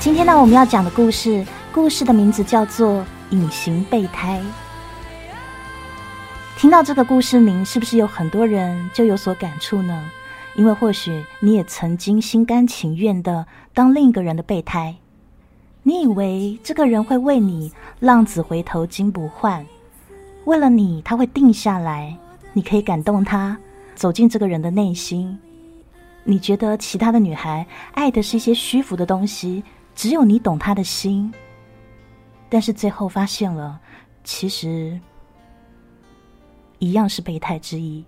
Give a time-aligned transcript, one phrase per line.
[0.00, 4.40] 今天呢，我们要讲的故事，故事的名字叫做《隐形备胎》。
[6.58, 10.10] 听到这个故事名，是不是有很多人就有所感触呢？
[10.54, 13.44] 因为或许你也曾经心甘情愿的
[13.74, 14.96] 当另一个人的备胎，
[15.82, 19.66] 你以为这个人会为你浪子回头金不换，
[20.46, 22.16] 为了你他会定下来，
[22.54, 23.54] 你可以感动他，
[23.94, 25.38] 走进这个人的内心。
[26.24, 29.62] 你觉得其他的女孩爱的是一些虚浮的东西，
[29.94, 31.32] 只有你懂他的心。
[32.48, 33.80] 但是最后发现了，
[34.24, 35.00] 其实
[36.80, 38.04] 一样是备胎之一。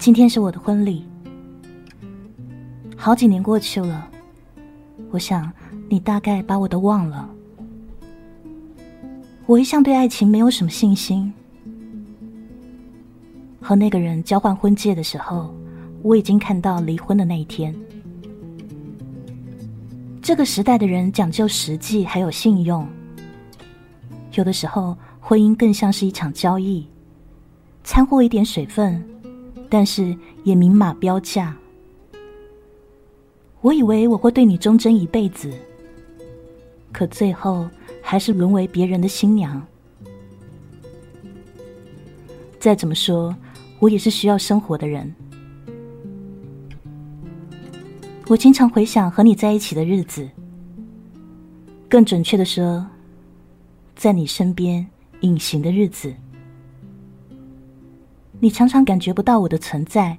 [0.00, 1.04] 今天是我的婚礼，
[2.96, 4.10] 好几年过去了，
[5.10, 5.52] 我想
[5.90, 7.28] 你大概把我都忘了。
[9.44, 11.30] 我一向对爱情没有什么信心，
[13.60, 15.54] 和那个人交换婚戒的时候，
[16.00, 17.74] 我已经看到离婚的那一天。
[20.22, 22.88] 这个时代的人讲究实际，还有信用，
[24.32, 26.86] 有的时候婚姻更像是一场交易，
[27.84, 29.04] 掺和一点水分。
[29.70, 31.56] 但是也明码标价。
[33.62, 35.50] 我以为我会对你忠贞一辈子，
[36.92, 37.68] 可最后
[38.02, 39.64] 还是沦为别人的新娘。
[42.58, 43.34] 再怎么说，
[43.78, 45.14] 我也是需要生活的人。
[48.26, 50.28] 我经常回想和你在一起的日子，
[51.88, 52.86] 更准确的说，
[53.94, 54.86] 在你身边
[55.20, 56.14] 隐形的日子。
[58.42, 60.16] 你常常感觉不到我的存在，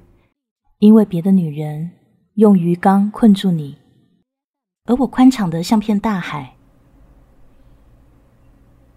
[0.78, 1.90] 因为别的女人
[2.36, 3.76] 用鱼缸困住你，
[4.86, 6.56] 而我宽敞的像片大海。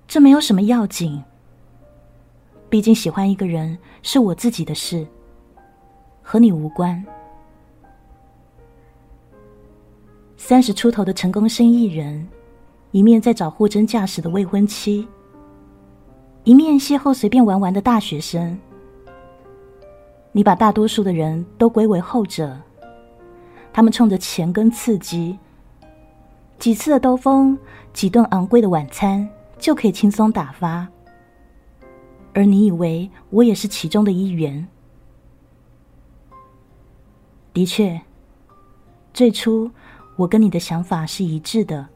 [0.07, 1.25] 这没有什么要紧，
[2.69, 5.07] 毕竟喜欢一个人是我自己的事，
[6.21, 7.03] 和你无关。
[10.37, 12.29] 三十出头的成功生意人，
[12.91, 15.09] 一面在找货真价实的未婚妻，
[16.43, 18.59] 一面邂逅随便玩玩的大学生。
[20.37, 22.61] 你把大多数的人都归为后者，
[23.73, 25.39] 他们冲着钱跟刺激，
[26.59, 27.57] 几次的兜风，
[27.93, 29.29] 几顿昂贵的晚餐
[29.59, 30.89] 就可以轻松打发。
[32.33, 34.67] 而你以为我也是其中的一员？
[37.53, 38.03] 的确，
[39.13, 39.71] 最初
[40.17, 41.87] 我跟你的想法是一致的。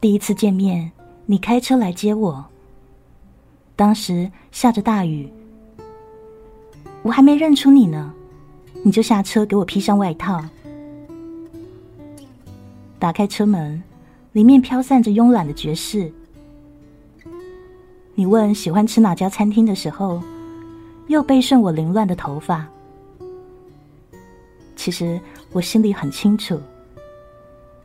[0.00, 0.90] 第一次见面。
[1.30, 2.44] 你开车来接我，
[3.76, 5.32] 当时下着大雨，
[7.02, 8.12] 我还没认出你呢，
[8.82, 10.44] 你就下车给我披上外套。
[12.98, 13.80] 打开车门，
[14.32, 16.12] 里面飘散着慵懒的爵士。
[18.16, 20.20] 你问喜欢吃哪家餐厅的时候，
[21.06, 22.66] 又背顺我凌乱的头发。
[24.74, 25.20] 其实
[25.52, 26.60] 我心里很清楚，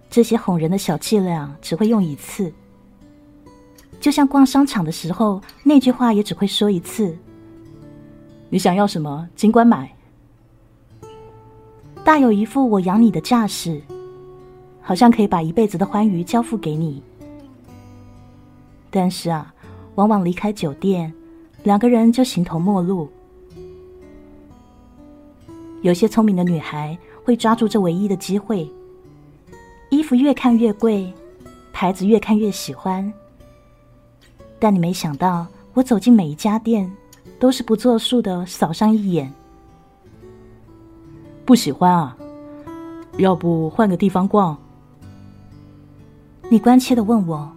[0.10, 2.52] 这些哄人的小伎俩只会用一次。
[4.06, 7.18] 就像逛商场的时候，那句话也只会说一次。
[8.50, 9.92] 你想要什么，尽管买。
[12.04, 13.82] 大有一副我养你的架势，
[14.80, 17.02] 好像可以把一辈子的欢愉交付给你。
[18.92, 19.52] 但是啊，
[19.96, 21.12] 往往离开酒店，
[21.64, 23.10] 两个人就形同陌路。
[25.82, 28.72] 有些聪明的女孩会抓住这唯一的机会，
[29.90, 31.12] 衣服越看越贵，
[31.74, 33.12] 牌子越看越喜欢。
[34.66, 35.46] 但你没想到，
[35.76, 36.92] 我走进每一家店，
[37.38, 39.32] 都是不作数的扫上一眼。
[41.46, 42.18] 不喜欢啊？
[43.18, 44.58] 要不换个地方逛？
[46.50, 47.48] 你关切的问我，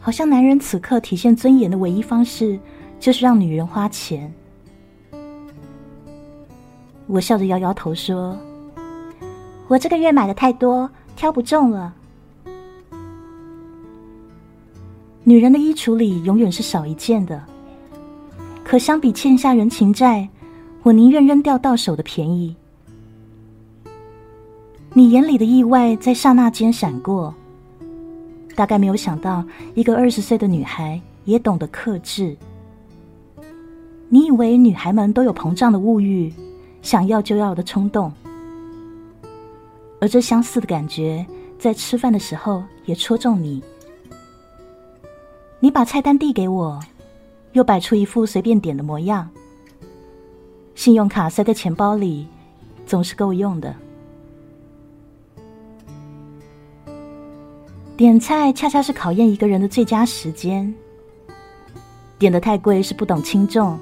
[0.00, 2.56] 好像男人此刻体现尊严的唯一方式，
[3.00, 4.32] 就是让女人花钱。
[7.08, 8.38] 我笑着摇摇头说
[9.66, 11.92] ：“我这个月买的太多，挑不中了。”
[15.28, 17.44] 女人的衣橱里永远是少一件的，
[18.64, 20.26] 可相比欠下人情债，
[20.82, 22.56] 我宁愿扔掉到手的便宜。
[24.94, 27.34] 你眼里的意外在刹那间闪过，
[28.54, 29.44] 大概没有想到
[29.74, 32.34] 一个二十岁的女孩也懂得克制。
[34.08, 36.32] 你以为女孩们都有膨胀的物欲，
[36.80, 38.10] 想要就要的冲动，
[40.00, 41.26] 而这相似的感觉，
[41.58, 43.62] 在吃饭的时候也戳中你。
[45.60, 46.80] 你把菜单递给我，
[47.52, 49.28] 又摆出一副随便点的模样。
[50.74, 52.28] 信用卡塞在钱包里，
[52.86, 53.74] 总是够用的。
[57.96, 60.72] 点菜恰恰是考验一个人的最佳时间。
[62.16, 63.76] 点的太贵是不懂轻重，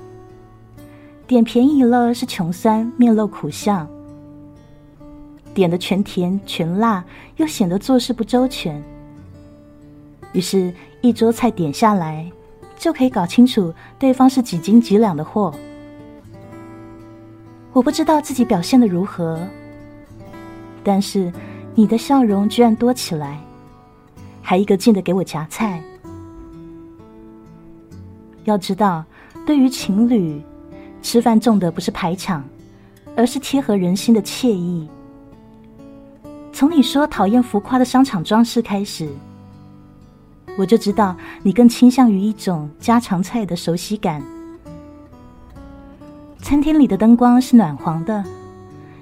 [1.27, 3.87] 点便宜了是穷酸面露苦相。
[5.53, 7.05] 点的全甜全辣，
[7.37, 8.83] 又显得做事不周全。
[10.33, 10.73] 于是，
[11.07, 12.29] 一桌菜点下来，
[12.77, 15.55] 就可以搞清楚对方是几斤几两的货。
[17.73, 19.39] 我不知道自己表现的如何，
[20.83, 21.33] 但是
[21.75, 23.39] 你的笑容居然多起来。
[24.43, 25.83] 还一个劲的给我夹菜。
[28.45, 29.05] 要知道，
[29.45, 30.41] 对于情侣，
[31.03, 32.45] 吃饭重的不是排场，
[33.17, 34.89] 而是贴合人心的惬意。
[36.53, 39.09] 从你说讨厌浮夸的商场装饰开始，
[40.57, 44.23] 我就知道你更倾向于一种家常菜的熟悉感。
[46.41, 48.25] 餐厅里的灯光是暖黄的，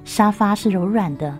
[0.04, 1.38] 沙发是柔软的，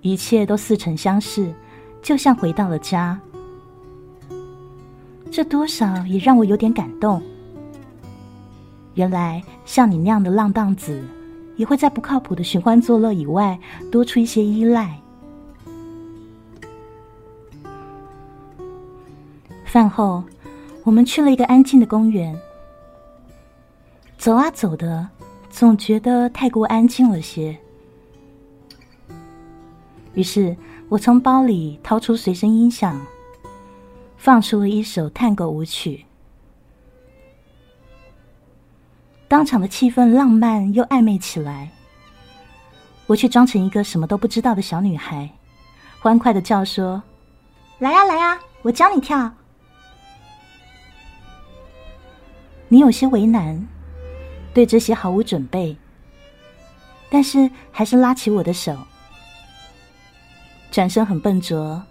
[0.00, 1.52] 一切都似曾相识。
[2.00, 3.18] 就像回到了家，
[5.28, 7.20] 这多少也让我有点感动。
[8.94, 11.02] 原来像你那样的浪荡子，
[11.56, 13.58] 也会在不靠谱的寻欢作乐以外，
[13.90, 15.00] 多出一些依赖。
[19.76, 20.24] 饭后，
[20.84, 22.34] 我们去了一个安静的公园，
[24.16, 25.06] 走啊走的，
[25.50, 27.54] 总觉得太过安静了些，
[30.14, 30.56] 于是。
[30.88, 33.04] 我从包里掏出随身音响，
[34.16, 36.06] 放出了一首探戈舞曲。
[39.28, 41.70] 当场的气氛浪漫又暧昧起来。
[43.06, 45.28] 我却装成一个什么都不知道的小女孩，
[46.00, 47.02] 欢快的叫说
[47.80, 49.30] ：“来呀来呀，我教你跳。”
[52.68, 53.66] 你有些为难，
[54.52, 55.76] 对这些毫无准备，
[57.08, 58.76] 但是还是拉起我的手。
[60.70, 61.82] 转身很笨拙，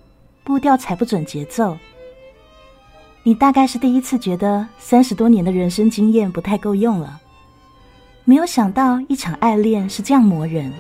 [0.44, 1.78] 步调踩不准节奏。
[3.24, 7.20] 你大概是第一次觉得三十多年的人生经验不太够用了。
[8.24, 10.72] 没有想到一场爱恋是这样磨人。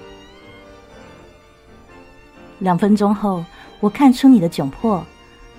[2.60, 3.44] 两分钟后，
[3.80, 5.04] 我看出你的窘迫，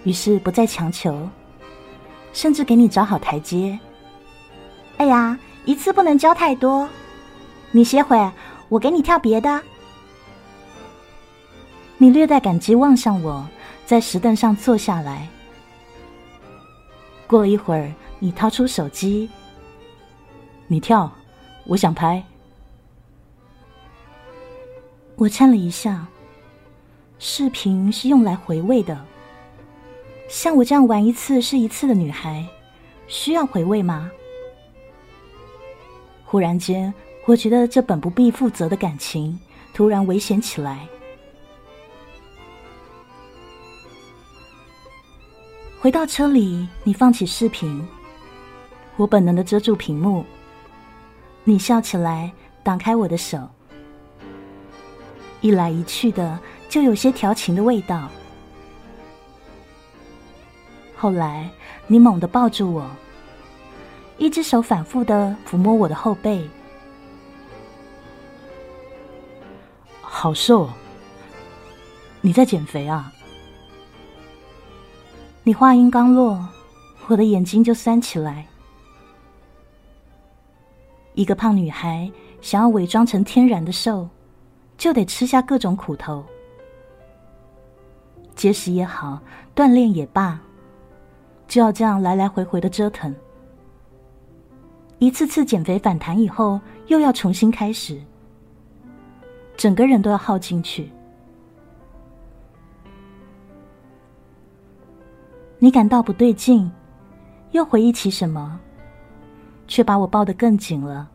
[0.05, 1.29] 于是不再强求，
[2.33, 3.79] 甚至给你找好台阶。
[4.99, 6.89] 哎呀，一次不能教太多，
[7.71, 8.17] 你歇会，
[8.69, 9.63] 我给你跳别的。
[11.99, 13.47] 你略带感激望向我，
[13.85, 15.29] 在石凳上坐下来。
[17.27, 19.29] 过了一会儿，你掏出手机，
[20.67, 21.11] 你跳，
[21.65, 22.23] 我想拍。
[25.17, 26.07] 我颤了一下。
[27.19, 28.99] 视频是用来回味的。
[30.29, 32.47] 像我这样玩一次是一次的女孩，
[33.07, 34.11] 需要回味吗？
[36.27, 36.93] 忽然间，
[37.25, 39.39] 我觉得这本不必负责的感情
[39.73, 40.87] 突然危险起来。
[45.81, 47.87] 回到车里，你放起视频，
[48.97, 50.25] 我本能的遮住屏幕。
[51.45, 52.33] 你笑起来，
[52.65, 53.39] 挡开我的手，
[55.41, 56.37] 一来一去的，
[56.69, 58.09] 就有些调情的味道。
[60.97, 61.49] 后来，
[61.87, 62.91] 你猛地抱住我，
[64.19, 66.49] 一只手反复的抚摸我的后背，
[70.01, 70.69] 好瘦，
[72.23, 73.13] 你在减肥啊？
[75.43, 76.49] 你话音刚落，
[77.09, 78.47] 我的眼睛就酸起来。
[81.15, 84.09] 一个胖女孩想要伪装成天然的瘦，
[84.79, 86.25] 就得吃下各种苦头，
[88.35, 89.21] 节食也好，
[89.55, 90.41] 锻炼也罢，
[91.47, 93.15] 就要这样来来回回的折腾。
[94.99, 98.01] 一次次减肥反弹以后，又要重新开始，
[99.57, 100.91] 整个人都要耗进去。
[105.59, 106.71] 你感到不对劲，
[107.51, 108.59] 又回忆起什么，
[109.67, 111.11] 却把我抱得更紧了。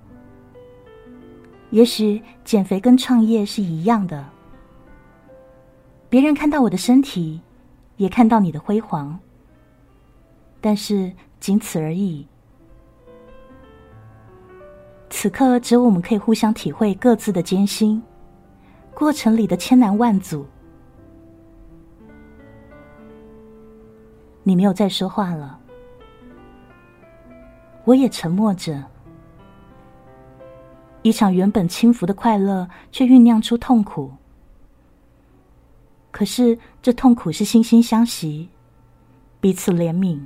[1.72, 4.26] 也许减肥跟创业是一样的，
[6.10, 7.42] 别人看到我的身体，
[7.98, 9.18] 也看到你的辉煌，
[10.60, 12.28] 但是仅此而已。
[15.12, 18.02] 此刻只有我们可以互相体会各自的艰辛，
[18.96, 20.48] 过程里的千难万阻。
[24.42, 25.60] 你没有再说话了，
[27.84, 28.84] 我也沉默着。
[31.04, 34.12] 一场原本轻浮的快乐，却酝酿出痛苦。
[36.10, 38.50] 可是这痛苦是惺惺相惜，
[39.40, 40.20] 彼此怜悯。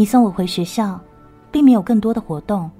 [0.00, 0.98] 你送我回学校，
[1.52, 2.70] 并没有更多的活动。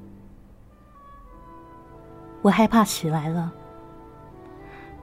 [2.41, 3.53] 我害怕起来了。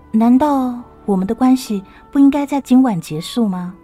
[0.09, 3.75] 难道我们的关系不应该在今晚结束吗？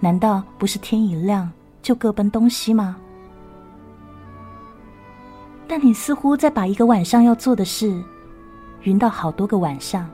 [0.00, 1.52] 难道不是天一亮
[1.82, 2.96] 就各奔东西吗？
[5.68, 8.02] 但你似乎在把一个晚上要做的事，
[8.84, 10.08] 匀到好多个晚上。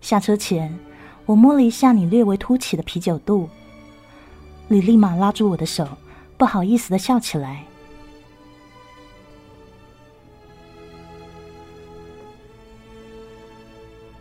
[0.00, 0.72] 下车前，
[1.26, 3.48] 我摸了一下你略微凸起的啤酒肚。
[4.72, 5.84] 你立马拉住我的手，
[6.38, 7.64] 不好意思的笑起来。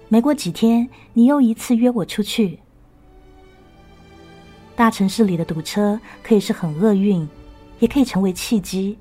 [0.08, 2.58] 没过几天，你又一次约我出去。
[4.76, 7.30] 大城市里的堵车可以是很厄运，
[7.78, 8.98] 也可以成为契机。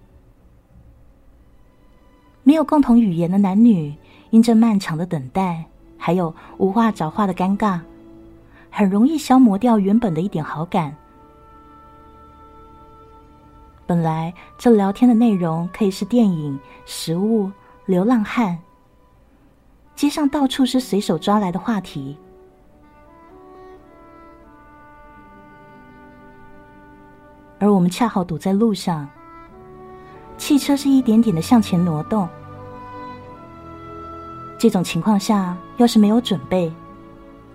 [2.43, 3.95] 没有共同语言的男女，
[4.29, 5.65] 因这漫长的等待，
[5.97, 7.81] 还有无话找话的尴尬，
[8.69, 10.95] 很容易消磨掉原本的一点好感。
[13.89, 17.51] 本来这聊天的内容可以是电影、食物、
[17.87, 18.59] 流浪汉，
[19.97, 22.15] 街上到处是随手抓来的话题，
[27.59, 29.09] 而我们恰好堵在路上，
[30.37, 32.29] 汽车是一点点的向前挪动。
[34.59, 36.71] 这种情况下，要是没有准备，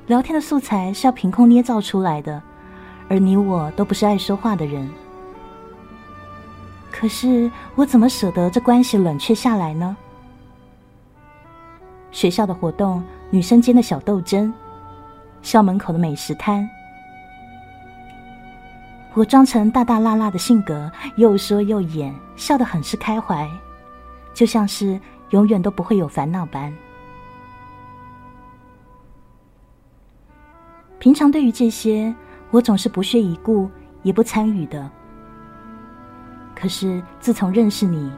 [0.08, 2.42] 聊天的素材是要凭空捏造出来的，
[3.08, 4.90] 而你我都不是爱说话的人。
[6.96, 9.98] 可是我怎么舍得这关系冷却下来呢？
[12.12, 14.54] 学校的活动，女生间的小斗争，
[15.42, 16.70] 校门口的美食摊，
[19.16, 23.50] 我装成大大辣辣的性格，又说又演，笑得很是开怀，
[24.34, 24.98] 就像是
[25.32, 26.72] 永远都不会有烦恼般。
[31.00, 32.14] 平常对于这些，
[32.52, 33.68] 我总是不屑一顾，
[34.04, 34.90] 也不参与的。
[36.56, 38.12] 可是自从认识你，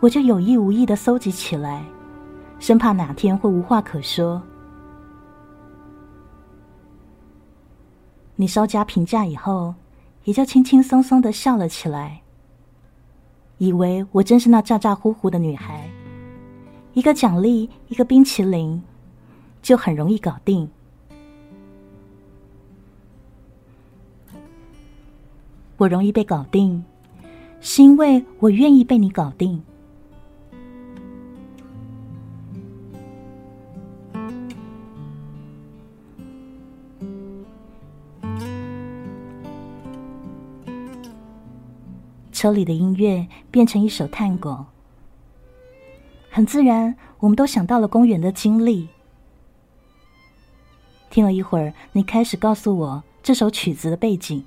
[0.00, 1.84] 我就有意无意的搜集起来，
[2.58, 4.42] 生怕哪天会无话可说。
[8.36, 9.74] 你稍加评价以后，
[10.24, 12.22] 也就轻轻松松的笑了起来，
[13.58, 15.88] 以为我真是那咋咋呼呼的女孩，
[16.94, 18.82] 一个奖励，一个冰淇淋，
[19.60, 20.68] 就很容易搞定。
[25.76, 26.84] 我容易被搞定。
[27.64, 29.62] 是因为我愿意被你搞定。
[42.32, 44.66] 车里的音乐变成一首探戈，
[46.28, 48.88] 很自然，我们都想到了公园的经历。
[51.08, 54.42] 听了一会儿，你开始告诉我这首曲子的背景，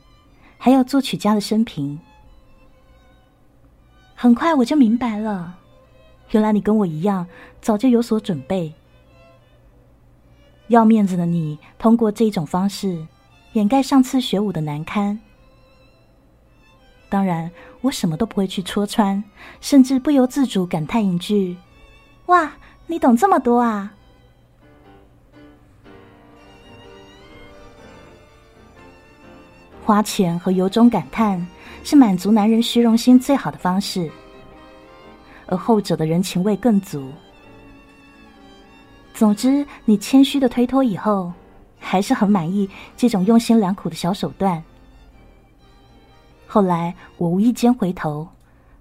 [0.57, 1.97] 还有作曲家的生平。
[4.25, 5.55] 很快我就明白了，
[6.31, 7.27] 原来你跟我一样，
[7.61, 8.73] 早就有所准备。
[10.69, 13.05] 要面子的你，通过这种方式
[13.53, 15.19] 掩盖上次学舞的难堪。
[17.07, 17.51] 当然，
[17.81, 19.23] 我什么都不会去戳穿，
[19.61, 21.57] 甚至不由自主感叹一句
[22.25, 22.53] ：“哇，
[22.87, 23.93] 你懂这么多啊！”
[29.85, 31.45] 花钱和由衷感叹。
[31.85, 34.09] 是满足男人虚荣心最好的方式，
[35.45, 37.11] 而后者的人情味更足。
[39.13, 41.31] 总之，你谦虚的推脱以后，
[41.77, 44.61] 还是很满意这种用心良苦的小手段。
[46.47, 48.27] 后来，我无意间回头，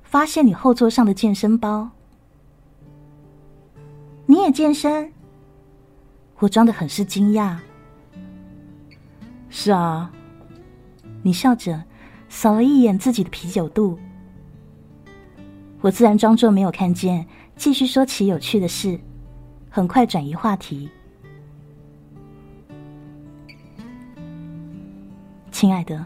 [0.03, 1.87] 发现你后座上的健身包。
[4.25, 5.13] 你也健身？
[6.39, 7.59] 我装的很是惊讶。
[9.51, 10.11] 是啊，
[11.23, 11.85] 你笑着。
[12.35, 13.97] 扫了一眼自己的啤酒肚，
[15.81, 17.25] 我自然装作没有看见，
[17.55, 18.99] 继续说起有趣的事，
[19.71, 20.91] 很快转移话题。
[25.53, 26.05] 亲爱的，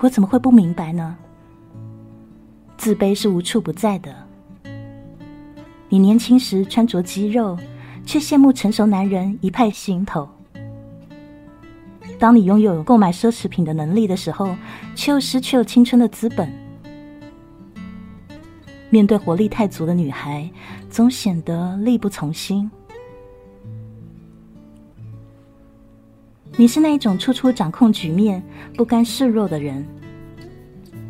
[0.00, 1.16] 我怎么会不明白呢？
[2.76, 4.12] 自卑是无处不在的。
[5.88, 7.56] 你年轻时穿着肌肉，
[8.04, 10.28] 却羡慕成熟男人一派行头。
[12.18, 14.56] 当你拥有购买奢侈品的能力的时候，
[14.94, 16.50] 却又失去了青春的资本。
[18.90, 20.48] 面对活力太足的女孩，
[20.88, 22.70] 总显得力不从心。
[26.56, 28.40] 你是那一种处处掌控局面，
[28.76, 29.84] 不甘示弱的人。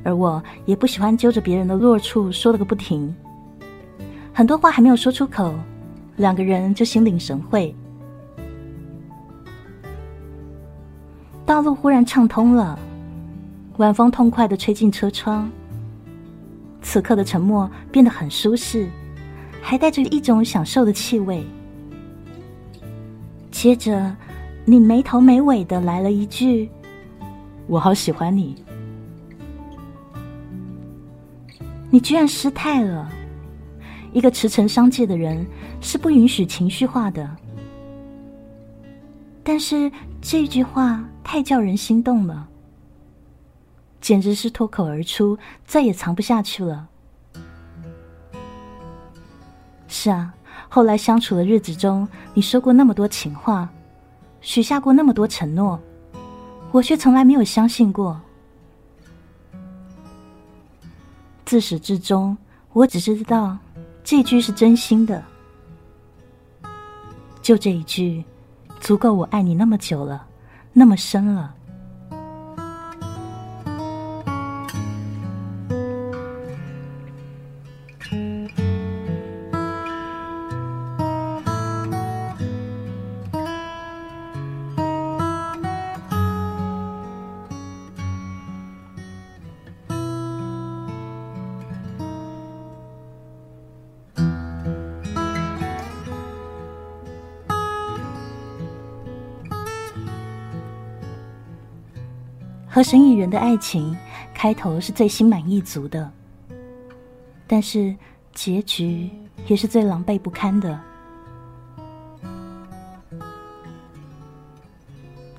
[0.02, 3.14] 而我也不喜欢揪着别人的弱处说了个不停。
[4.32, 5.54] 很多话还没有说出口，
[6.16, 7.74] 两个人就心领神会。
[11.46, 12.78] 道路忽然畅通了，
[13.76, 15.50] 晚风痛快的吹进车窗。
[16.82, 18.88] 此刻的沉默变得很舒适，
[19.60, 21.44] 还带着一种享受的气味。
[23.50, 24.14] 接着。
[24.66, 26.70] 你没头没尾的来了一句
[27.68, 28.56] ：“我好喜欢你。”
[31.92, 33.06] 你居然失态了。
[34.14, 35.46] 一个驰骋商界的人
[35.82, 37.28] 是不允许情绪化的，
[39.42, 42.46] 但是这句话太叫人心动了，
[44.00, 46.86] 简直是脱口而出，再也藏不下去了。
[49.88, 50.32] 是啊，
[50.68, 53.68] 后来相处的日子中，你说过那么多情话。
[54.40, 55.80] 许下过那么多承诺，
[56.70, 58.20] 我却从来没有相信过。
[61.46, 62.36] 自始至终，
[62.74, 63.56] 我只知道
[64.02, 65.24] 这句是真心的。
[67.40, 68.22] 就这一句，
[68.80, 70.26] 足够我爱你那么久了，
[70.74, 71.54] 那么深了。
[102.84, 103.96] 生意人的爱情
[104.34, 106.08] 开头是最心满意足的，
[107.46, 107.96] 但是
[108.34, 109.10] 结局
[109.46, 110.78] 也是最狼狈不堪的。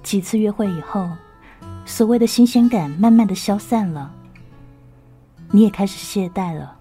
[0.02, 1.08] 几次约会以后，
[1.86, 4.12] 所谓的新鲜感慢慢的消散了，
[5.52, 6.76] 你也开始懈怠了。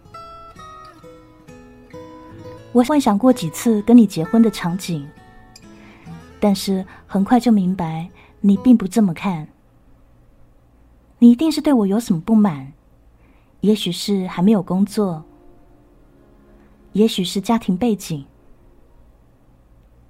[2.72, 5.06] 我幻想过几次跟你结婚的场景，
[6.40, 8.08] 但是很快就明白
[8.40, 9.46] 你并不这么看。
[11.24, 12.74] 你一定是对我有什么不满？
[13.62, 15.24] 也许是还没有工作，
[16.92, 18.26] 也许是家庭背景，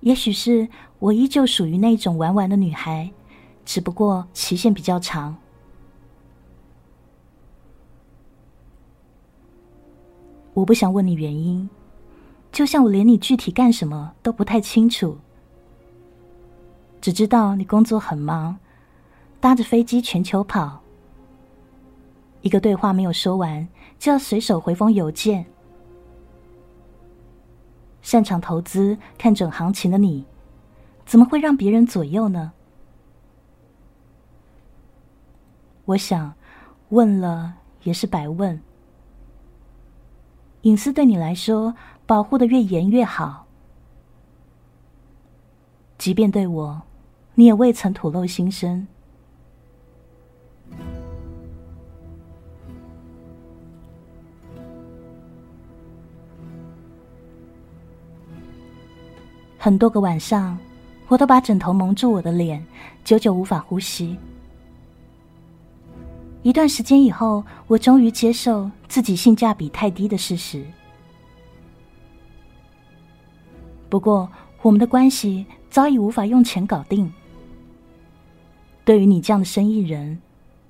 [0.00, 3.12] 也许是我依旧属于那种玩玩的女孩，
[3.64, 5.36] 只不过期限比较长。
[10.54, 11.70] 我不想问你原因，
[12.50, 15.18] 就像我连你具体干什么都不太清楚，
[17.00, 18.58] 只知道你工作很忙，
[19.38, 20.80] 搭着飞机全球跑。
[22.44, 23.66] 一个对话没有说完，
[23.98, 25.46] 就要随手回封邮件。
[28.02, 30.26] 擅长投资、看准行情的你，
[31.06, 32.52] 怎么会让别人左右呢？
[35.86, 36.34] 我想，
[36.90, 37.54] 问了
[37.84, 38.60] 也是白问。
[40.62, 43.46] 隐私对你来说，保护的越严越好。
[45.96, 46.82] 即便对我，
[47.36, 48.86] 你也未曾吐露心声。
[59.64, 60.58] 很多个晚上，
[61.08, 62.62] 我都把枕头蒙住我的脸，
[63.02, 64.14] 久久无法呼吸。
[66.42, 70.66] 一段时间以后，我终于接受自己性价比太低的事实。
[73.88, 77.10] 不过，我们的关系早已无法用钱搞定。
[78.84, 80.20] 对于你这样的生意人，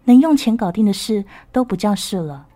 [0.04, 2.46] 能用钱搞定的事都不叫事了。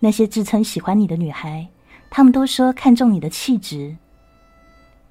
[0.00, 1.64] 那些自称喜欢你的女孩。
[2.10, 3.96] 他们都说看中你的气质，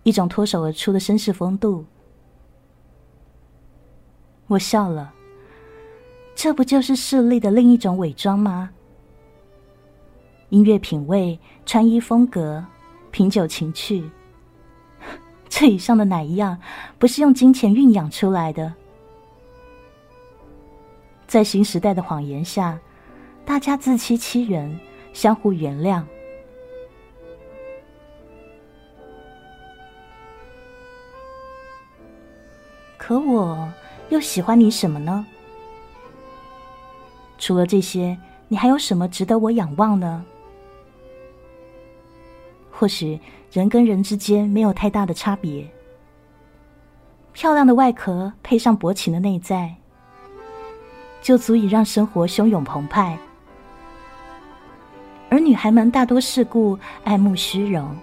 [0.04, 1.86] 一种脱手而出的绅士风度。
[4.48, 5.14] 我笑了，
[6.36, 8.72] 这不就是势力的另一种伪装吗？
[10.50, 12.66] 音乐品味、穿衣风格、
[13.12, 14.10] 品酒情趣，
[15.50, 16.58] 这以上的哪一样
[16.98, 18.74] 不是用金钱酝养出来的？
[21.28, 22.80] 在新时代的谎言下，
[23.46, 24.80] 大家自欺欺人，
[25.12, 26.02] 相互原谅。
[33.08, 33.72] 可我
[34.10, 35.26] 又喜欢你什么呢？
[37.38, 38.18] 除了这些，
[38.50, 40.26] 你还有什么值得我仰望呢？
[42.70, 43.18] 或许
[43.50, 45.66] 人跟人之间没有太大的差别，
[47.32, 49.74] 漂亮的外壳配上薄情的内在，
[51.22, 53.18] 就足以让生活汹涌澎湃。
[55.30, 57.96] 而女孩们大多世故，爱慕虚荣。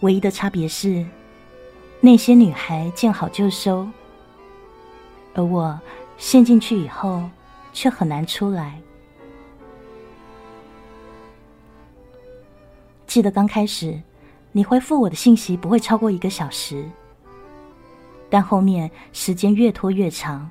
[0.00, 1.06] 唯一的差别是，
[2.00, 3.86] 那些女孩见好就收，
[5.34, 5.78] 而我
[6.16, 7.28] 陷进去以后
[7.72, 8.80] 却很难出来。
[13.06, 14.00] 记得刚开始，
[14.52, 16.88] 你回复我的信息不会超过一个小时，
[18.30, 20.48] 但后面时间越拖越长。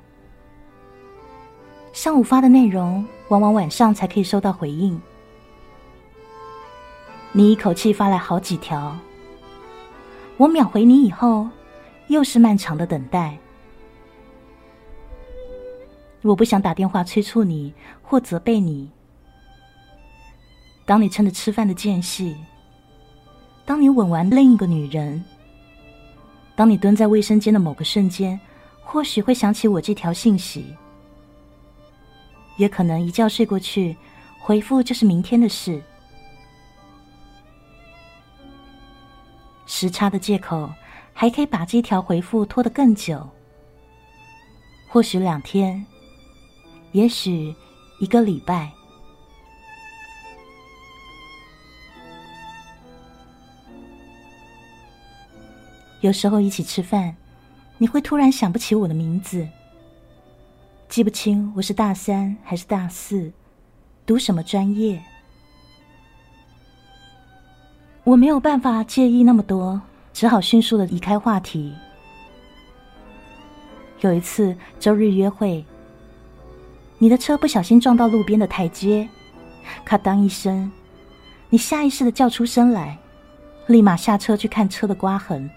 [1.94, 5.00] 上午发的内容，往往晚上才可以收到回应。
[7.32, 8.96] 你一口气发来好几条，
[10.38, 11.48] 我秒回你以后，
[12.06, 13.36] 又是漫长的等待。
[16.22, 18.88] 我不想打电话催促你或责备你。
[20.84, 22.36] 当你趁着吃饭的间隙，
[23.64, 25.22] 当你吻完另一个女人，
[26.54, 28.38] 当你蹲在卫生间的某个瞬间，
[28.80, 30.64] 或许会想起我这条信息，
[32.56, 33.96] 也可能一觉睡过去，
[34.38, 35.82] 回复就是明天的事。
[39.68, 40.72] 时差的借口，
[41.12, 43.28] 还可以把这条回复拖得更久。
[44.88, 45.84] 或许两天，
[46.92, 47.54] 也许
[48.00, 48.72] 一个礼拜。
[56.00, 57.14] 有时候一起吃饭，
[57.76, 59.46] 你会突然想不起我的名字，
[60.88, 63.30] 记不清我是大三还是大四，
[64.06, 65.02] 读什么专业。
[68.08, 69.78] 我没有办法介意那么多，
[70.14, 71.74] 只好迅速的移开话题。
[74.00, 75.62] 有一次周日约会，
[76.96, 79.06] 你的车不小心撞到路边的台阶，
[79.84, 80.72] 咔当一声，
[81.50, 82.96] 你下意识的叫出声来，
[83.66, 85.50] 立马下车去看车的刮痕。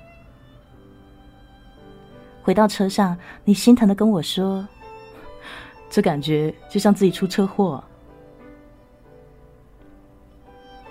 [2.43, 4.67] 回到车上，你心疼的跟我说
[5.89, 7.81] ：“这感觉就像自己出车祸。”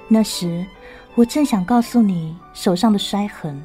[0.08, 0.64] 那时。
[1.16, 3.62] 我正想告诉你手上的摔痕。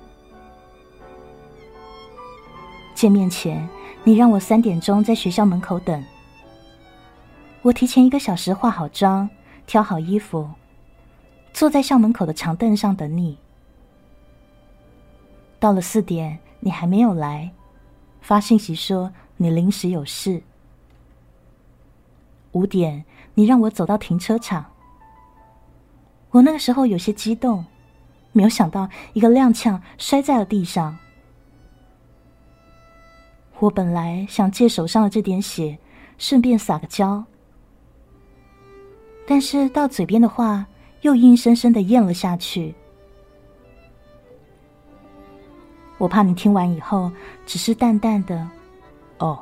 [2.94, 3.68] 见面前，
[4.04, 6.04] 你让我三点钟在学校门口等。
[7.62, 9.30] 我提前一个小时化好妆，
[9.68, 10.50] 挑好衣服，
[11.54, 13.38] 坐在校门口的长凳上等你。
[15.60, 17.52] 到了四点，你还没有来，
[18.22, 20.42] 发信息说你临时有事。
[22.52, 24.66] 五点，你让我走到停车场。
[26.36, 27.63] 我那个时候有些激动，
[28.34, 30.98] 没有想到一个踉跄摔在了地上。
[33.60, 35.80] 我本来想借手上的这点血，
[36.17, 37.24] 顺便撒个娇，
[39.26, 40.65] 但是到嘴边的话
[41.04, 42.76] 又硬生生的咽了下去。
[45.98, 47.10] 我怕你听完以后
[47.45, 48.45] 只是淡淡的
[49.19, 49.41] “哦”，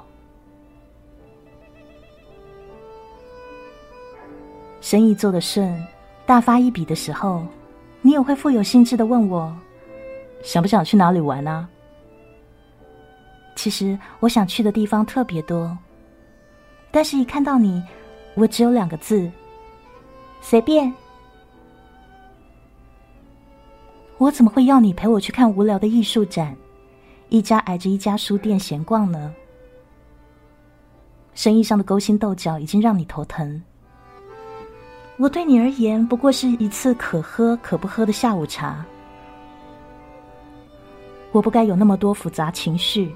[4.80, 5.84] 生意做得顺。
[6.26, 7.46] 大发一笔的时候，
[8.02, 9.54] 你也会富有兴致的问我，
[10.42, 11.68] 想不想去哪里玩啊？
[13.56, 15.78] 其实我想去的地方特别多，
[16.92, 17.84] 但是一看到你，
[18.36, 19.30] 我只有两个字：
[20.42, 20.92] 随便。
[24.18, 26.56] 我怎么会要你陪我去看无聊的艺术展，
[27.28, 29.34] 一家挨着一家书店闲逛呢？
[31.36, 33.62] 生意上的勾心斗角已经让你头疼。
[35.18, 38.84] 我对你而言不过是一次可喝可不喝的下午茶。
[41.32, 43.14] 我不该有那么多复杂情绪，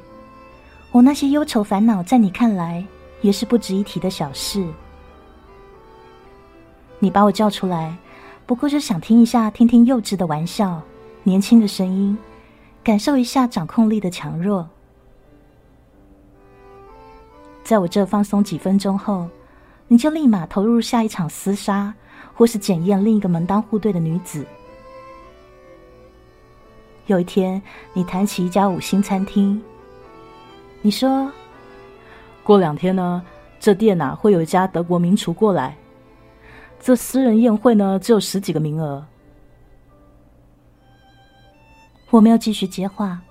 [0.92, 2.86] 我那些忧愁烦恼在你看来
[3.22, 4.66] 也是不值一提的小事。
[7.00, 7.96] 你把我叫出来，
[8.46, 10.82] 不过是想听一下，听听幼稚的玩笑，
[11.24, 12.18] 年轻的声音，
[12.84, 14.68] 感受一下掌控力的强弱。
[17.64, 19.28] 在我这放松几分钟后。
[19.88, 21.94] 你就立马投入下一场厮杀，
[22.34, 24.46] 或是检验另一个门当户对的女子。
[27.06, 27.62] 有一天，
[27.94, 29.62] 你谈起一家五星餐厅，
[30.82, 31.32] 你说
[32.44, 33.24] ：“过两天呢，
[33.62, 35.78] 这店呐会有一家德国名厨过来，
[36.82, 39.06] 这私人宴会呢只有十几个名额。”
[42.10, 43.22] 我没有继续接话。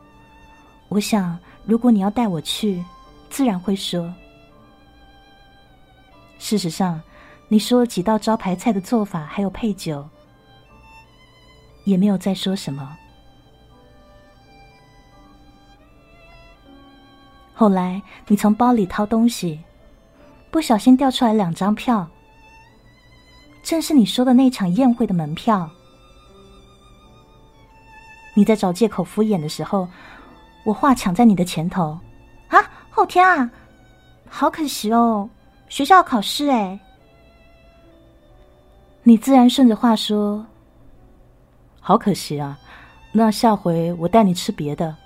[0.88, 2.82] 我想，如果你要带我去，
[3.28, 4.10] 自然会说。
[6.38, 7.00] 事实上，
[7.48, 10.08] 你说了几道招牌菜的做法，还有配酒，
[11.84, 12.96] 也没有再说什么。
[17.54, 19.62] 后来，你从包里掏东西，
[20.50, 22.06] 不小心掉出来两张票，
[23.62, 25.70] 正是你说的那场宴会的门票。
[28.34, 29.88] 你在找借口敷衍的时候，
[30.66, 31.98] 我话抢在你的前头，
[32.48, 32.58] 啊，
[32.90, 33.50] 后天啊，
[34.28, 35.30] 好可惜哦。
[35.68, 36.78] 学校考试哎，
[39.02, 40.44] 你自然顺着话说。
[41.80, 42.58] 好可惜啊，
[43.12, 44.96] 那下回我带你吃别的。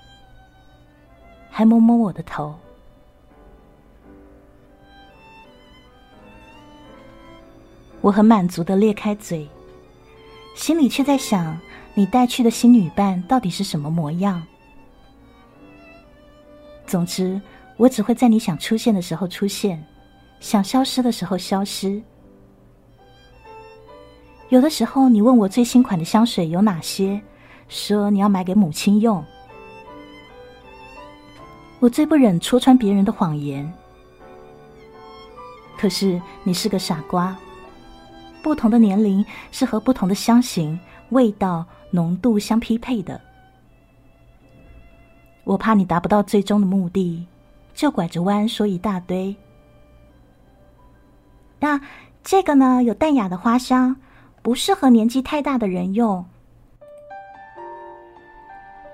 [1.49, 2.55] 还摸摸我的头。
[7.99, 9.47] 我很满足的裂开嘴，
[10.55, 11.59] 心里却在想：
[11.93, 14.41] 你带去的新女伴到底是什么模样？
[16.87, 17.39] 总之，
[17.77, 19.85] 我只会在你想出现的时候出现，
[20.41, 22.01] 想消失的时候消失。
[24.49, 27.21] 有的时候，你问我最新款的香水有哪些，
[27.69, 29.23] 说你要买给母亲用。
[31.79, 33.71] 我最不忍戳穿别人的谎言，
[35.77, 37.37] 可是你是个傻瓜。
[38.43, 40.77] 不同的年龄是和不同的香型、
[41.09, 43.21] 味道、浓度相匹配的。
[45.43, 47.25] 我怕你达不到最终的目的，
[47.73, 49.35] 就拐着弯说一大堆。
[51.61, 51.79] 那
[52.23, 52.81] 这个呢？
[52.81, 53.95] 有淡雅的花香，
[54.41, 56.25] 不适合年纪太大的人用。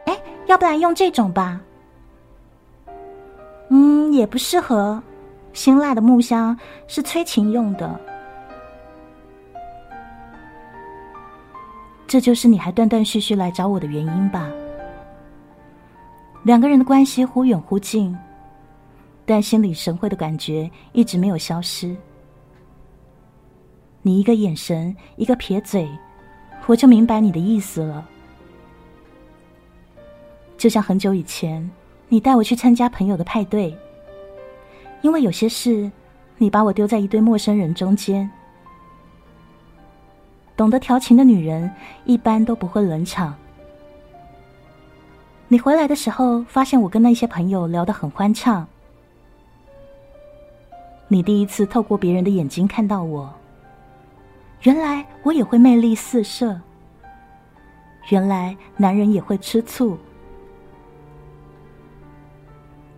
[0.05, 1.61] 哎，要不然用这种吧？
[3.69, 5.01] 嗯，也不适合。
[5.53, 6.55] 辛辣的木香
[6.87, 7.99] 是催情用的。
[12.05, 14.49] 这就是你还断断续续来找我的原因吧？
[16.43, 18.13] 两个人的关系忽远忽近，
[19.25, 21.95] 但心领神会的感觉一直没有消失。
[24.07, 25.85] 你一个眼神，一个撇嘴，
[26.65, 28.07] 我就明白你的意思了。
[30.57, 31.69] 就像很久以前，
[32.07, 33.77] 你带我去参加朋友的派对，
[35.01, 35.91] 因为有些事，
[36.37, 38.31] 你把我丢在一堆陌生人中间。
[40.55, 41.69] 懂得调情的女人
[42.05, 43.35] 一般都不会冷场。
[45.49, 48.65] 你回来的时候，发现我跟那些朋友聊得很欢畅。
[51.09, 53.29] 你第一次透过别人的眼睛看到我，
[54.61, 56.59] 原来我也会魅力四射。
[58.09, 59.97] 原来男人也会吃醋。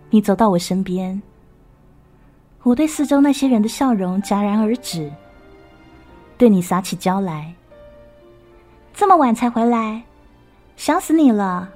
[0.08, 1.20] 你走到我身边，
[2.62, 5.10] 我对四周那些人的笑容戛然而止。
[6.36, 7.54] 对你撒起娇来，
[8.94, 10.02] 这么晚才回来，
[10.76, 11.68] 想死你了。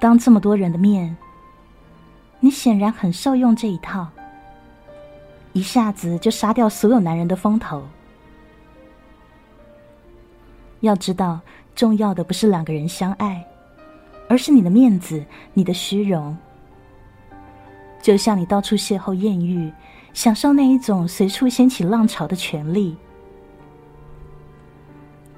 [0.00, 1.16] 当这么多人的面，
[2.40, 4.08] 你显然很受用这一套，
[5.52, 7.82] 一下子就杀掉所有男人的风头。
[10.80, 11.40] 要知道，
[11.74, 13.44] 重要的不是两个人相爱，
[14.28, 16.36] 而是你的面子，你的虚荣。
[18.00, 19.72] 就像你到处邂逅艳遇。
[20.14, 22.94] 享受那一种随处掀起浪潮的权利，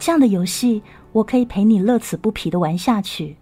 [0.01, 3.37] 这样的游戏，我可以陪你乐此不疲的玩下去。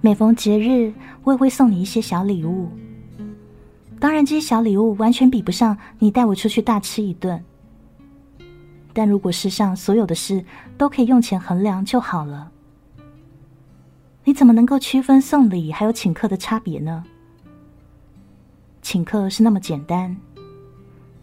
[0.00, 0.92] 每逢节日，
[1.24, 2.68] 我也会送你一些小礼物。
[3.98, 7.44] 当然，这些小礼物完全比不上你带我出去大吃一顿。
[8.92, 10.44] 但如果世上所有的事
[10.76, 12.52] 都可以用钱衡量就好了。
[14.22, 17.04] 你怎么能够区分送礼还有请客的差别呢？
[18.80, 20.16] 请客是那么简单，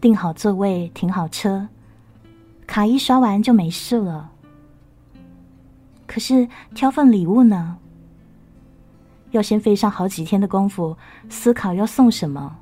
[0.00, 1.68] 订好座位，停好车，
[2.66, 4.32] 卡一刷完就没事了。
[6.06, 7.78] 可是挑份礼物呢，
[9.36, 10.96] 要先费上好几天的功夫
[11.28, 12.56] 思考要送什么。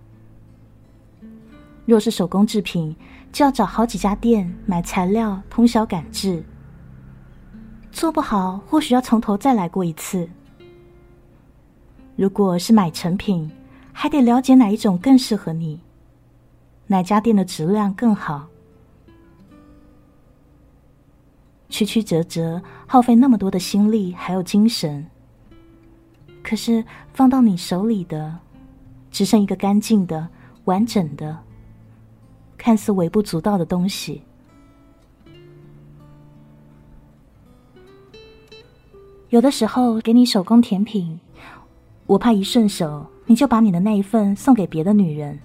[1.87, 2.95] 若是手工制品，
[3.33, 6.45] 就要找好几家店买材料，通宵赶制。
[7.93, 10.29] 做不好，或许要从头再来过一次。
[12.17, 13.51] 如果是买成品，
[13.93, 15.81] 还得了解哪一种更适合你，
[16.87, 18.49] 哪家店的质量更好。
[21.69, 25.07] 曲曲折折，耗费那么多的心力还有精神，
[26.45, 28.39] 可是放到你手里的，
[29.11, 30.29] 只剩一个干净的、
[30.67, 31.39] 完整的、
[32.59, 34.23] 看似微不足道的东西。
[39.31, 41.19] 有的时候给你手工甜品，
[42.07, 45.41] 我怕一顺手你就把你的那一份送给别的女人，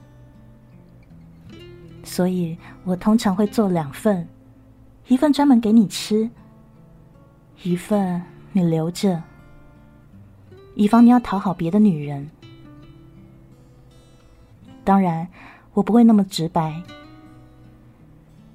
[2.04, 4.28] 所以我通常会做两份，
[5.08, 6.30] 一份专门给你吃，
[7.64, 9.24] 一份你留着，
[10.80, 12.32] 以防你要讨好别的女人。
[14.86, 15.28] 当然，
[15.74, 16.82] 我不会那么直白。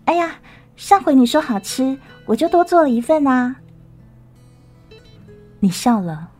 [0.07, 0.37] 哎呀，
[0.75, 3.57] 上回你说好吃，我就多做了一份啊。
[5.61, 6.31] 你笑了，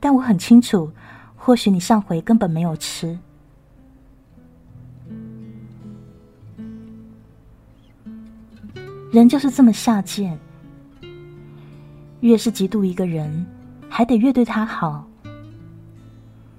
[0.00, 0.90] 但我很清楚，
[1.36, 3.16] 或许你上回根本没有吃。
[9.12, 10.36] 人就是这么下贱，
[12.18, 13.46] 越是嫉妒一个人，
[13.96, 15.08] 还得越对他好。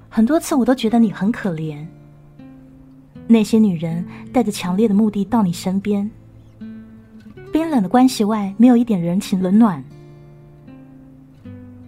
[0.07, 1.85] 很多次我都觉得你很可怜，
[3.27, 6.09] 那些女人带着强烈的目的到你身边，
[7.51, 9.83] 冰冷的关系外没有一点人情冷暖。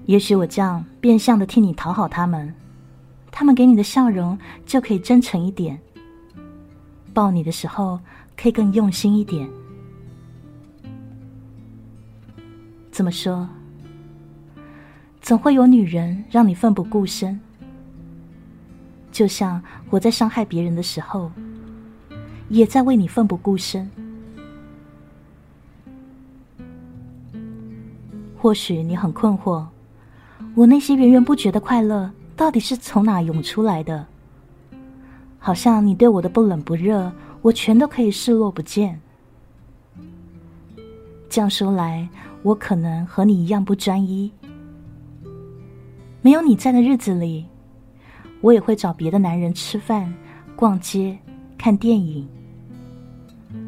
[0.05, 2.53] 也许我这样变相的替你讨好他们，
[3.31, 5.79] 他们给你的笑容就可以真诚一点，
[7.13, 7.97] 抱你的时候
[8.35, 9.49] 可以更用心一点。
[12.91, 13.47] 怎么说？
[15.27, 17.37] 总会有女人让你奋不顾身，
[19.11, 21.29] 就像我在伤害别人的时候，
[22.47, 23.91] 也在为你奋不顾身。
[28.37, 29.65] 或许你很困惑，
[30.55, 34.07] 我那些源源不绝的快乐到底是从哪涌出来的？
[35.39, 37.11] 好像你对我的不冷不热，
[37.41, 38.97] 我全都可以视若不见。
[41.27, 42.07] 这样说来。
[42.43, 44.31] 我可能和你一样不专一，
[46.27, 47.45] 没有你在的日子里，
[48.41, 50.13] 我也会找别的男人吃饭、
[50.57, 51.17] 逛街、
[51.57, 52.27] 看电影，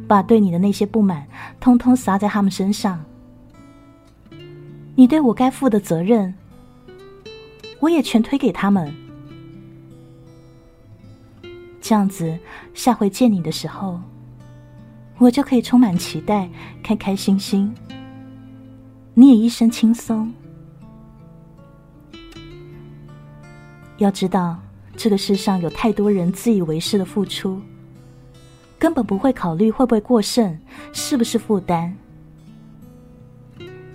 [0.10, 1.26] 把对你的那些不满
[1.62, 3.02] 通通撒在他们身上。
[4.93, 6.34] 你对我该负的责任，
[7.80, 8.93] 我也全推给他们。
[11.80, 12.38] 这样子，
[12.74, 14.02] 下回见你的时候，
[15.17, 16.50] 我就可以充满期待，
[16.84, 17.74] 开开心心。
[19.13, 20.34] 你也一身轻松。
[24.00, 24.58] 要知道，
[24.98, 27.62] 这个世上有太多人自以为是的付出，
[28.78, 30.58] 根本不会考虑会不会过剩，
[30.92, 31.96] 是不是负担。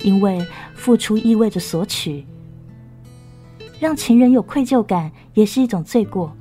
[0.02, 2.24] 因为付出意味着索取，
[3.80, 6.34] 让情人有愧疚感也是一种罪过。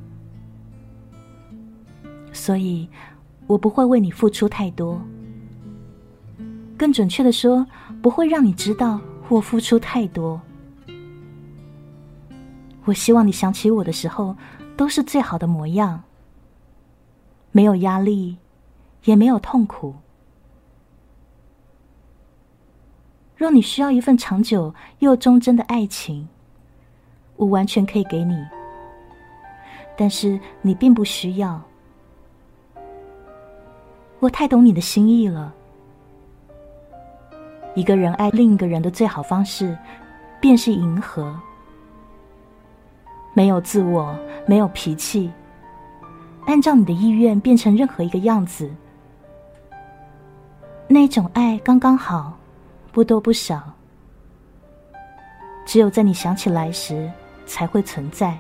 [2.32, 2.88] 所以，
[3.48, 5.02] 我不会为你付出太多。
[6.78, 7.66] 更准确的说。
[8.02, 9.00] 不会让你知道
[9.30, 10.42] 我付出太多。
[12.86, 14.36] 我希望你想起我的时候，
[14.76, 16.04] 都是最好的模样，
[17.52, 18.38] 没有压力，
[19.06, 19.96] 也没有痛苦。
[23.36, 26.28] 若你需要一份长久又忠贞的爱情，
[27.36, 28.36] 我完全可以给你。
[29.96, 31.62] 但是你并不需要，
[34.20, 35.54] 我太懂你的心意了。
[37.76, 39.78] 一个人爱另一个人的最好方式，
[40.42, 41.40] 便是迎合。
[43.34, 45.32] 没有自我，没有脾气，
[46.46, 48.70] 按照你的意愿变成任何一个样子。
[50.88, 52.38] 那种爱刚刚好，
[52.92, 53.64] 不多不少。
[55.66, 57.12] 只有在你想起来时，
[57.46, 58.38] 才会存在。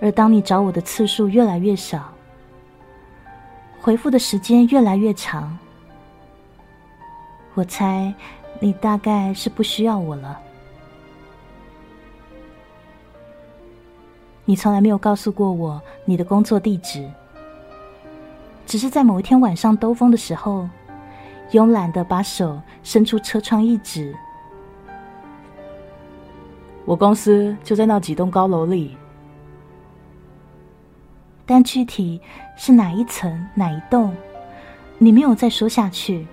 [0.00, 2.12] 而当你找我的次数越来越少。
[3.80, 5.58] 回复的时间越来越长，
[7.54, 8.14] 我猜
[8.62, 10.38] 你大概是不需要我了。
[14.44, 17.10] 你从来没有告诉过我你的工作地址，
[18.64, 20.68] 只是在某一天晚上兜风的时候，
[21.50, 24.14] 慵懒的把手伸出车窗一指
[26.86, 28.96] ：“我公司就在那几栋高楼里。”
[31.44, 32.20] 但具体
[32.56, 34.14] 是哪一层哪一栋，
[34.98, 36.24] 你没有再说下去。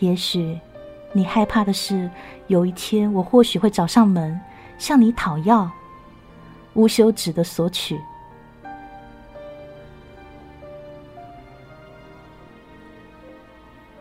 [0.00, 0.58] 也许
[1.12, 2.10] 你害怕的是，
[2.46, 4.40] 有一天我或许会找上门
[4.78, 5.70] 向你讨要，
[6.74, 7.98] 无休止的索取。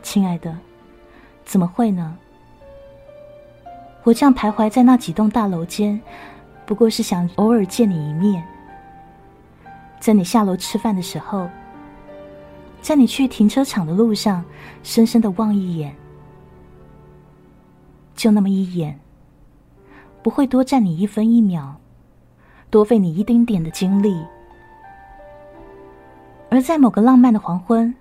[0.02, 0.56] 亲爱的，
[1.46, 2.18] 怎么会呢？
[4.04, 6.00] 我这样徘徊在那几栋大楼间。
[6.66, 8.44] 不过是想偶尔见你一面，
[10.00, 11.50] 在你下楼吃饭的时候，
[12.88, 14.42] 在你去停车场的路上，
[14.82, 15.94] 深深的望一眼，
[18.16, 18.98] 就那么一眼，
[20.24, 21.76] 不会多占你一分一秒，
[22.70, 24.26] 多费你一丁点的精力。
[26.50, 27.94] 而在某个浪漫的黄昏，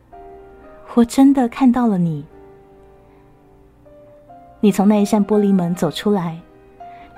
[0.94, 2.24] 我真的看到了你，
[4.61, 6.40] 你从那一扇玻璃门走出来。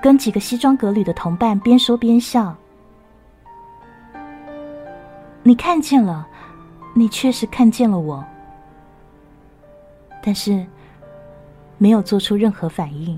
[0.01, 2.57] 跟几个西装革履的同伴边说边笑。
[5.43, 6.27] 你看见了，
[6.99, 8.25] 你确实看见了我，
[10.21, 10.67] 但是
[11.77, 13.17] 没有做出任何反应。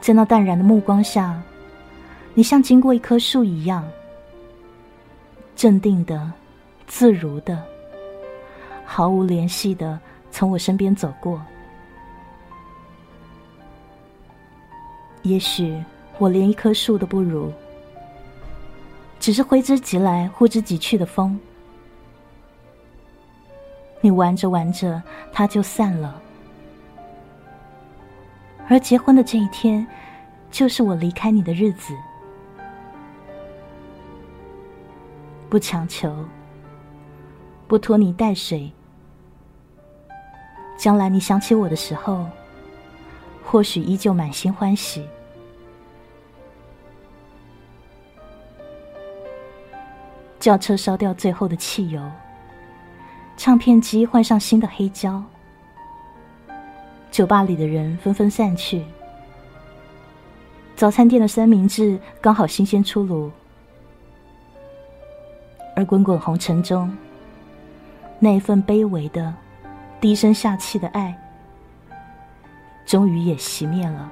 [0.00, 1.42] 在那淡然的目光下，
[2.32, 3.86] 你像经过一棵树一样，
[5.54, 6.32] 镇定的、
[6.86, 7.62] 自如的、
[8.82, 10.00] 毫无联系的
[10.30, 11.38] 从我身边走过。
[15.20, 15.84] 也许
[16.16, 17.52] 我连一棵树都不如，
[19.22, 21.38] 只是挥之即来、呼之即去的风。
[24.00, 25.00] 你玩着玩着，
[25.32, 26.20] 它就散了；
[28.68, 29.86] 而结婚的这一天，
[30.50, 31.94] 就是我离开你的日子。
[35.48, 36.12] 不强求，
[37.68, 38.72] 不拖泥带水。
[40.76, 42.26] 将来你想起我的时候，
[43.44, 45.06] 或许依旧满心欢喜。
[50.42, 52.02] 轿车烧掉最后的汽油，
[53.36, 55.22] 唱片机换上新的黑胶，
[57.12, 58.84] 酒吧里的人纷纷散去。
[60.74, 63.30] 早餐店的三明治刚好新鲜出炉，
[65.76, 66.92] 而滚滚红尘中，
[68.18, 69.32] 那一份卑微的、
[70.00, 71.16] 低声下气的爱，
[72.84, 74.10] 终于也熄灭了。